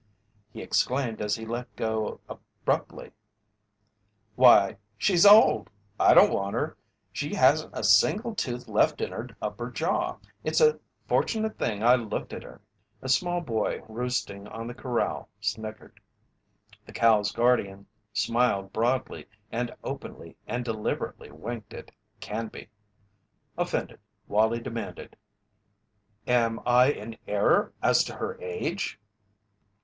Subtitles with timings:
[0.51, 3.11] He exclaimed as he let go abruptly:
[4.33, 5.69] "Why she's old!
[5.99, 6.75] I don't want her.
[7.11, 10.17] She hasn't a single tooth left in her upper jaw.
[10.43, 12.61] It's a fortunate thing I looked at her."
[13.03, 15.99] A small boy roosting on the corral snickered.
[16.83, 22.69] The cow's guardian smiled broadly and openly and deliberately winked at Canby.
[23.55, 25.15] Offended, Wallie demanded:
[26.25, 28.99] "Am I in error as to her age?"